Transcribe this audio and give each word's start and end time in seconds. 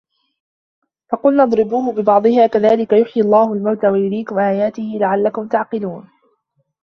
فَقُلْنَا 1.11 1.43
اضْرِبُوهُ 1.43 1.93
بِبَعْضِهَا 1.93 2.47
ۚ 2.47 2.49
كَذَٰلِكَ 2.49 2.93
يُحْيِي 2.93 3.23
اللَّهُ 3.23 3.53
الْمَوْتَىٰ 3.53 3.87
وَيُرِيكُمْ 3.87 4.39
آيَاتِهِ 4.39 4.97
لَعَلَّكُمْ 5.01 5.47
تَعْقِلُونَ 5.47 6.07